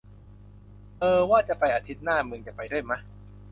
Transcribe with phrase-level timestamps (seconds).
[0.99, 2.99] เอ้อ ว่าจะไปอาทิตย์หน้า มึงจะไปด้วยมะ